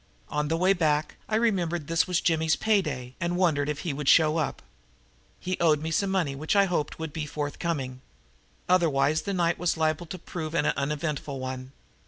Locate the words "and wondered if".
3.21-3.81